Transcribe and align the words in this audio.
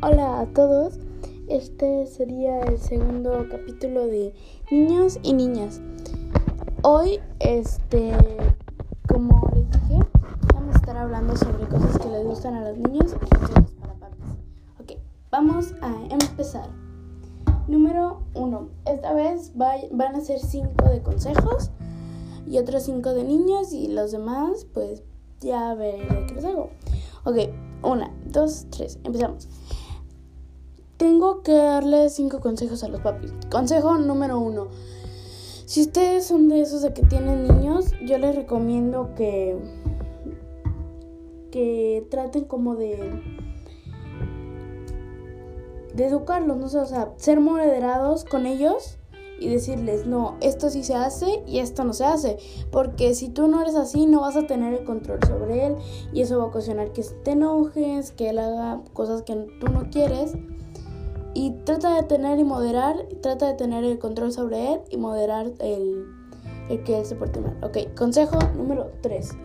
Hola 0.00 0.38
a 0.38 0.46
todos. 0.46 0.94
Este 1.48 2.06
sería 2.06 2.60
el 2.60 2.78
segundo 2.78 3.46
capítulo 3.50 4.06
de 4.06 4.32
Niños 4.70 5.18
y 5.24 5.32
Niñas. 5.32 5.80
Hoy, 6.82 7.18
este, 7.40 8.12
como 9.08 9.50
les 9.56 9.68
dije, 9.68 10.00
vamos 10.54 10.76
a 10.76 10.78
estar 10.78 10.96
hablando 10.96 11.36
sobre 11.36 11.66
cosas 11.66 11.98
que 11.98 12.08
les 12.10 12.24
gustan 12.24 12.54
a 12.54 12.68
los 12.68 12.78
niños 12.78 13.16
y 13.16 13.34
consejos 13.34 13.72
para 13.80 13.94
papis. 13.94 14.24
Ok, 14.80 14.92
vamos 15.32 15.74
a 15.80 15.92
empezar. 16.10 16.70
Número 17.66 18.22
uno. 18.34 18.68
Esta 18.86 19.12
vez 19.12 19.52
van 19.56 20.14
a 20.14 20.20
ser 20.20 20.38
cinco 20.38 20.88
de 20.88 21.02
consejos 21.02 21.72
y 22.46 22.58
otros 22.58 22.84
cinco 22.84 23.14
de 23.14 23.24
niños 23.24 23.72
y 23.72 23.88
los 23.88 24.12
demás, 24.12 24.64
pues 24.72 25.02
ya 25.40 25.74
veré 25.74 26.06
qué 26.28 26.34
les 26.34 26.44
hago. 26.44 26.70
Ok, 27.24 27.36
una, 27.82 28.14
dos, 28.26 28.66
tres, 28.70 29.00
empezamos. 29.02 29.48
Tengo 30.98 31.42
que 31.42 31.54
darle 31.54 32.10
cinco 32.10 32.40
consejos 32.40 32.82
a 32.82 32.88
los 32.88 33.00
papis. 33.00 33.32
Consejo 33.50 33.96
número 33.98 34.40
uno. 34.40 34.68
Si 35.64 35.82
ustedes 35.82 36.26
son 36.26 36.48
de 36.48 36.60
esos 36.60 36.82
de 36.82 36.92
que 36.92 37.02
tienen 37.02 37.46
niños, 37.46 37.92
yo 38.04 38.18
les 38.18 38.34
recomiendo 38.34 39.14
que 39.14 39.56
que 41.52 42.06
traten 42.10 42.44
como 42.44 42.74
de 42.74 43.22
de 45.94 46.06
educarlos, 46.06 46.56
no 46.56 46.68
sé, 46.68 46.78
o 46.78 46.86
sea, 46.86 47.12
ser 47.16 47.40
moderados 47.40 48.24
con 48.24 48.46
ellos 48.46 48.98
y 49.40 49.48
decirles, 49.48 50.06
no, 50.06 50.36
esto 50.40 50.68
sí 50.68 50.82
se 50.82 50.94
hace 50.94 51.42
y 51.46 51.60
esto 51.60 51.84
no 51.84 51.92
se 51.92 52.04
hace. 52.04 52.38
Porque 52.72 53.14
si 53.14 53.28
tú 53.28 53.46
no 53.46 53.62
eres 53.62 53.76
así, 53.76 54.06
no 54.06 54.22
vas 54.22 54.36
a 54.36 54.46
tener 54.46 54.74
el 54.74 54.84
control 54.84 55.20
sobre 55.26 55.66
él 55.66 55.76
y 56.12 56.22
eso 56.22 56.38
va 56.38 56.44
a 56.44 56.46
ocasionar 56.48 56.92
que 56.92 57.02
te 57.24 57.32
enojes, 57.32 58.10
que 58.12 58.30
él 58.30 58.38
haga 58.38 58.82
cosas 58.92 59.22
que 59.22 59.34
tú 59.60 59.68
no 59.68 59.90
quieres. 59.90 60.34
Y 61.38 61.52
trata 61.64 61.94
de 61.94 62.02
tener 62.02 62.40
y 62.40 62.42
moderar, 62.42 63.06
trata 63.22 63.46
de 63.46 63.54
tener 63.54 63.84
el 63.84 64.00
control 64.00 64.32
sobre 64.32 64.72
él 64.72 64.80
y 64.90 64.96
moderar 64.96 65.46
el, 65.60 66.04
el 66.68 66.82
que 66.82 66.98
él 66.98 67.06
se 67.06 67.14
porte 67.14 67.38
mal. 67.38 67.56
Ok, 67.62 67.94
consejo 67.96 68.40
número 68.56 68.90
3. 69.02 69.36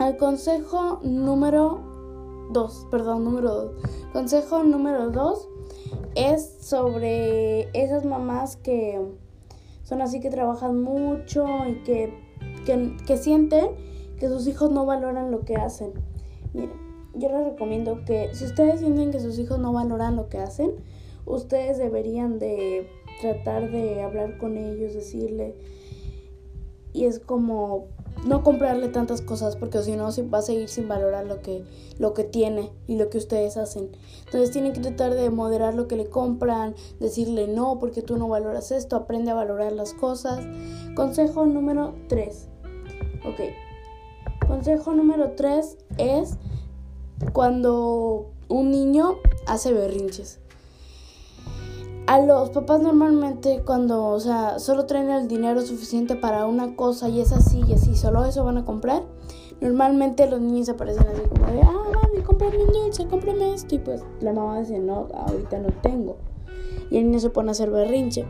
El 0.00 0.16
consejo 0.16 0.98
número 1.04 2.48
2, 2.50 2.88
perdón, 2.90 3.22
número 3.22 3.54
2. 3.54 3.72
Consejo 4.12 4.64
número 4.64 5.10
2 5.10 5.48
es 6.16 6.56
sobre 6.60 7.68
esas 7.72 8.04
mamás 8.04 8.56
que 8.56 9.00
son 9.84 10.02
así 10.02 10.18
que 10.18 10.28
trabajan 10.28 10.82
mucho 10.82 11.46
y 11.68 11.84
que, 11.84 12.12
que, 13.06 13.16
sienten 13.16 13.76
que 14.18 14.26
sus 14.26 14.48
hijos 14.48 14.72
no 14.72 14.84
valoran 14.86 15.30
lo 15.30 15.44
que 15.44 15.54
hacen. 15.54 15.92
Miren, 16.52 16.87
yo 17.18 17.28
les 17.28 17.44
recomiendo 17.44 18.04
que 18.04 18.34
si 18.34 18.44
ustedes 18.44 18.80
sienten 18.80 19.10
que 19.10 19.20
sus 19.20 19.38
hijos 19.38 19.58
no 19.58 19.72
valoran 19.72 20.16
lo 20.16 20.28
que 20.28 20.38
hacen, 20.38 20.72
ustedes 21.26 21.78
deberían 21.78 22.38
de 22.38 22.88
tratar 23.20 23.70
de 23.70 24.02
hablar 24.02 24.38
con 24.38 24.56
ellos, 24.56 24.94
decirle, 24.94 25.54
y 26.92 27.04
es 27.04 27.18
como 27.18 27.86
no 28.26 28.42
comprarle 28.42 28.88
tantas 28.88 29.22
cosas 29.22 29.56
porque 29.56 29.80
si 29.82 29.94
no 29.94 30.08
va 30.32 30.38
a 30.38 30.42
seguir 30.42 30.68
sin 30.68 30.88
valorar 30.88 31.26
lo 31.26 31.40
que, 31.40 31.64
lo 31.98 32.14
que 32.14 32.24
tiene 32.24 32.70
y 32.86 32.96
lo 32.96 33.10
que 33.10 33.18
ustedes 33.18 33.56
hacen. 33.56 33.90
Entonces 34.24 34.50
tienen 34.50 34.72
que 34.72 34.80
tratar 34.80 35.14
de 35.14 35.30
moderar 35.30 35.74
lo 35.74 35.86
que 35.86 35.96
le 35.96 36.08
compran, 36.08 36.74
decirle 36.98 37.46
no 37.46 37.78
porque 37.78 38.02
tú 38.02 38.16
no 38.16 38.28
valoras 38.28 38.72
esto, 38.72 38.96
aprende 38.96 39.30
a 39.30 39.34
valorar 39.34 39.72
las 39.72 39.94
cosas. 39.94 40.44
Consejo 40.96 41.46
número 41.46 41.94
3. 42.08 42.48
Ok. 43.26 44.48
Consejo 44.48 44.94
número 44.94 45.32
3 45.32 45.76
es 45.98 46.38
cuando 47.32 48.30
un 48.48 48.70
niño 48.70 49.16
hace 49.46 49.72
berrinches 49.72 50.40
a 52.08 52.22
los 52.22 52.48
papás 52.48 52.80
normalmente 52.80 53.60
cuando, 53.66 54.06
o 54.06 54.18
sea, 54.18 54.58
solo 54.60 54.86
traen 54.86 55.10
el 55.10 55.28
dinero 55.28 55.60
suficiente 55.60 56.16
para 56.16 56.46
una 56.46 56.74
cosa 56.74 57.10
y 57.10 57.20
es 57.20 57.32
así 57.32 57.60
y 57.68 57.74
así, 57.74 57.94
solo 57.96 58.24
eso 58.24 58.44
van 58.44 58.56
a 58.56 58.64
comprar. 58.64 59.02
Normalmente 59.60 60.26
los 60.26 60.40
niños 60.40 60.70
aparecen 60.70 61.06
así 61.06 61.20
como 61.28 61.52
de, 61.52 61.60
ah, 61.60 61.84
mami, 61.92 62.22
cómprame 62.22 62.64
un 62.64 62.72
dulce, 62.72 63.06
cómprame 63.06 63.52
esto. 63.52 63.74
Y 63.74 63.80
pues 63.80 64.02
la 64.20 64.32
mamá 64.32 64.58
dice, 64.58 64.78
no, 64.78 65.08
ahorita 65.12 65.58
no 65.58 65.68
tengo. 65.82 66.16
Y 66.90 66.96
el 66.96 67.04
niño 67.04 67.20
se 67.20 67.28
pone 67.28 67.50
a 67.50 67.52
hacer 67.52 67.70
berrinche. 67.70 68.24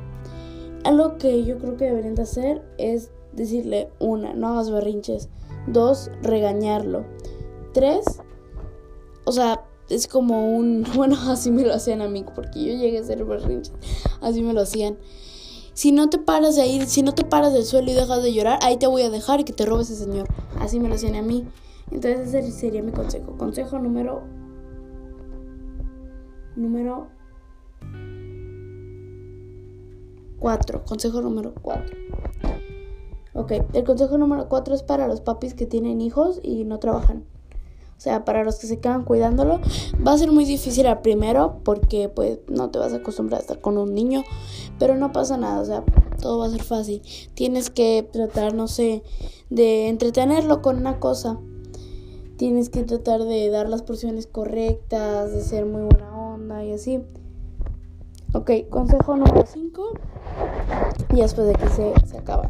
Algo 0.83 1.17
que 1.17 1.45
yo 1.45 1.59
creo 1.59 1.77
que 1.77 1.85
deberían 1.85 2.17
de 2.17 2.23
hacer 2.23 2.65
es 2.79 3.13
decirle, 3.33 3.91
una, 4.01 4.35
no 4.35 4.49
hagas 4.49 4.73
berrinches. 4.73 5.29
Dos, 5.69 6.11
regañarlo. 6.21 7.05
Tres, 7.75 8.23
o 9.29 9.33
sea, 9.33 9.63
es 9.91 10.09
como 10.09 10.57
un, 10.57 10.87
bueno, 10.97 11.17
así 11.29 11.51
me 11.51 11.63
lo 11.63 11.75
hacían 11.75 12.01
a 12.01 12.09
mí, 12.09 12.25
porque 12.35 12.65
yo 12.65 12.73
llegué 12.73 12.99
a 12.99 13.05
ser 13.05 13.25
berrinche, 13.25 13.73
así 14.23 14.43
me 14.43 14.55
lo 14.55 14.63
hacían. 14.63 14.97
Si 15.75 15.93
no 15.93 16.11
te 16.11 16.19
paras 16.19 16.57
de 16.57 16.63
ahí, 16.63 16.85
si 16.87 17.03
no 17.03 17.15
te 17.15 17.25
paras 17.25 17.53
del 17.53 17.65
suelo 17.65 17.91
y 17.91 17.95
dejas 17.95 18.21
de 18.23 18.33
llorar, 18.33 18.59
ahí 18.63 18.79
te 18.79 18.89
voy 18.89 19.03
a 19.03 19.11
dejar 19.11 19.39
y 19.39 19.45
que 19.45 19.53
te 19.53 19.65
robe 19.65 19.83
ese 19.83 19.95
señor. 19.95 20.27
Así 20.59 20.81
me 20.81 20.89
lo 20.89 20.97
hacían 20.97 21.15
a 21.15 21.23
mí. 21.23 21.47
Entonces 21.93 22.35
ese 22.35 22.51
sería 22.51 22.83
mi 22.83 22.91
consejo. 22.91 23.37
Consejo 23.37 23.79
número 23.79 24.23
número 26.57 27.07
4. 30.41 30.85
Consejo 30.85 31.21
número 31.21 31.55
4. 31.63 31.97
Ok, 33.35 33.53
el 33.73 33.85
consejo 33.85 34.19
número 34.19 34.49
4 34.49 34.75
es 34.75 34.83
para 34.83 35.07
los 35.07 35.21
papis 35.21 35.55
que 35.55 35.67
tienen 35.67 36.01
hijos 36.01 36.41
y 36.43 36.65
no 36.65 36.81
trabajan. 36.81 37.25
O 37.99 38.01
sea, 38.01 38.25
para 38.25 38.45
los 38.45 38.61
que 38.61 38.69
se 38.69 38.79
quedan 38.79 39.03
cuidándolo, 39.03 39.61
va 40.07 40.13
a 40.13 40.19
ser 40.19 40.31
muy 40.31 40.45
difícil 40.45 40.87
al 40.87 41.01
primero 41.01 41.59
porque 41.65 42.09
pues 42.09 42.39
no 42.47 42.71
te 42.71 42.79
vas 42.79 42.93
a 42.93 42.99
acostumbrar 42.99 43.41
a 43.41 43.43
estar 43.43 43.61
con 43.61 43.77
un 43.77 43.93
niño, 43.93 44.23
pero 44.79 44.95
no 44.95 45.11
pasa 45.11 45.37
nada, 45.37 45.61
o 45.61 45.65
sea, 45.65 45.83
todo 46.21 46.39
va 46.39 46.47
a 46.47 46.51
ser 46.51 46.63
fácil. 46.63 47.03
Tienes 47.35 47.71
que 47.71 48.09
tratar, 48.13 48.55
no 48.55 48.69
sé, 48.69 49.03
de 49.51 49.89
entretenerlo 49.89 50.63
con 50.63 50.77
una 50.77 51.01
cosa. 51.01 51.41
Tienes 52.37 52.71
que 52.71 52.85
tratar 52.85 53.25
de 53.25 53.51
dar 53.51 53.69
las 53.69 53.83
porciones 53.83 54.29
correctas, 54.29 55.33
de 55.33 55.43
ser 55.43 55.67
muy 55.67 55.83
buena 55.83 56.17
onda 56.17 56.65
y 56.65 56.75
así. 56.75 57.03
Ok, 58.33 58.51
consejo 58.71 59.17
número 59.17 59.45
5. 59.45 59.95
Y 61.15 61.17
después 61.17 61.49
de 61.49 61.55
que 61.55 61.69
se, 61.69 61.95
se 62.07 62.17
acaba. 62.17 62.49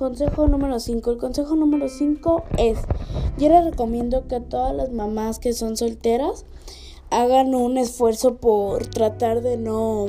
Consejo 0.00 0.48
número 0.48 0.80
5. 0.80 1.10
El 1.10 1.18
consejo 1.18 1.56
número 1.56 1.86
5 1.86 2.44
es, 2.56 2.78
yo 3.36 3.50
les 3.50 3.62
recomiendo 3.66 4.26
que 4.26 4.40
todas 4.40 4.74
las 4.74 4.90
mamás 4.90 5.38
que 5.38 5.52
son 5.52 5.76
solteras 5.76 6.46
hagan 7.10 7.54
un 7.54 7.76
esfuerzo 7.76 8.36
por 8.36 8.86
tratar 8.86 9.42
de 9.42 9.58
no 9.58 10.06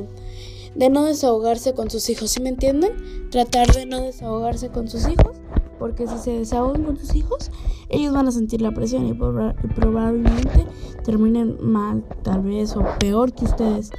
de 0.74 0.88
no 0.88 1.04
desahogarse 1.04 1.74
con 1.74 1.90
sus 1.90 2.08
hijos, 2.08 2.30
¿sí 2.30 2.40
me 2.40 2.48
entienden? 2.48 2.92
Tratar 3.30 3.70
de 3.74 3.84
no 3.84 4.00
desahogarse 4.00 4.70
con 4.70 4.88
sus 4.88 5.06
hijos, 5.06 5.36
porque 5.78 6.06
si 6.06 6.16
se 6.16 6.38
desahogan 6.38 6.84
con 6.84 6.96
sus 6.96 7.14
hijos, 7.14 7.50
ellos 7.90 8.14
van 8.14 8.28
a 8.28 8.32
sentir 8.32 8.62
la 8.62 8.72
presión 8.72 9.06
y 9.06 9.12
probablemente 9.12 10.66
terminen 11.04 11.58
mal, 11.60 12.02
tal 12.22 12.40
vez, 12.40 12.74
o 12.76 12.82
peor 12.98 13.34
que 13.34 13.44
ustedes 13.44 13.90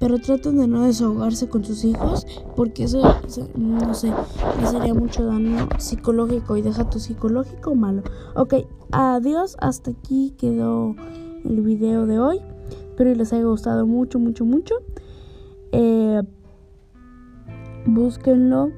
pero 0.00 0.18
traten 0.18 0.56
de 0.56 0.66
no 0.66 0.82
desahogarse 0.82 1.48
con 1.48 1.62
sus 1.62 1.84
hijos 1.84 2.26
porque 2.56 2.84
eso, 2.84 3.02
no 3.54 3.94
sé, 3.94 4.12
sería 4.68 4.94
mucho 4.94 5.26
daño 5.26 5.68
psicológico 5.78 6.56
y 6.56 6.62
deja 6.62 6.88
tu 6.88 6.98
psicológico 6.98 7.74
malo. 7.74 8.02
Ok, 8.34 8.54
adiós, 8.92 9.56
hasta 9.60 9.90
aquí 9.90 10.34
quedó 10.38 10.96
el 11.44 11.60
video 11.60 12.06
de 12.06 12.18
hoy. 12.18 12.40
Espero 12.88 13.10
que 13.10 13.16
les 13.16 13.32
haya 13.34 13.44
gustado 13.44 13.86
mucho, 13.86 14.18
mucho, 14.18 14.46
mucho. 14.46 14.76
Eh, 15.72 16.22
búsquenlo 17.84 18.70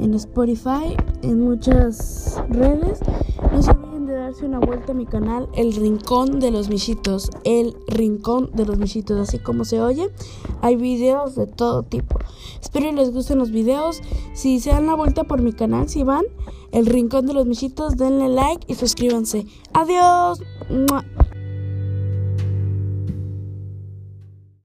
en 0.00 0.14
Spotify, 0.14 0.96
en 1.20 1.42
muchas 1.42 2.42
redes. 2.48 3.00
No 3.52 3.62
se 3.62 3.87
darse 4.28 4.44
una 4.44 4.58
vuelta 4.58 4.92
a 4.92 4.94
mi 4.94 5.06
canal, 5.06 5.48
El 5.54 5.72
Rincón 5.74 6.38
de 6.38 6.50
los 6.50 6.68
Michitos. 6.68 7.30
El 7.44 7.74
Rincón 7.86 8.50
de 8.52 8.66
los 8.66 8.78
Michitos, 8.78 9.18
así 9.18 9.38
como 9.38 9.64
se 9.64 9.80
oye. 9.80 10.10
Hay 10.60 10.76
videos 10.76 11.34
de 11.34 11.46
todo 11.46 11.82
tipo. 11.82 12.18
Espero 12.60 12.90
que 12.90 12.96
les 12.96 13.10
gusten 13.10 13.38
los 13.38 13.50
videos. 13.50 14.02
Si 14.34 14.60
se 14.60 14.68
dan 14.68 14.86
la 14.86 14.96
vuelta 14.96 15.24
por 15.24 15.40
mi 15.40 15.54
canal, 15.54 15.88
si 15.88 16.02
van, 16.02 16.24
El 16.72 16.84
Rincón 16.84 17.26
de 17.26 17.32
los 17.32 17.46
Michitos, 17.46 17.96
denle 17.96 18.28
like 18.28 18.70
y 18.70 18.74
suscríbanse. 18.74 19.46
Adiós. 19.72 20.42